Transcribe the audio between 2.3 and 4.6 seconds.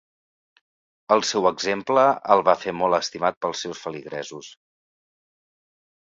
el va fer molt estimat pels seus feligresos.